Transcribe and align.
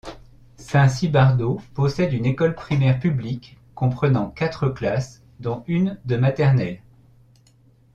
Saint-Cybardeaux 0.57 1.61
possède 1.75 2.11
une 2.13 2.25
école 2.25 2.55
primaire 2.55 2.97
publique 2.99 3.59
comprenant 3.75 4.31
quatre 4.31 4.67
classes, 4.69 5.21
dont 5.39 5.63
une 5.67 5.99
de 6.05 6.17
maternelle. 6.17 6.81